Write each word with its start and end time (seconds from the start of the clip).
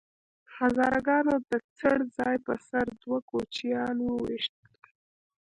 هزاره 0.55 0.99
ګانو 1.07 1.35
د 1.49 1.51
څړ 1.77 1.97
ځای 2.17 2.35
په 2.45 2.53
سر 2.67 2.85
دوه 3.01 3.19
کوچیان 3.29 3.97
وويشتل 4.01 4.71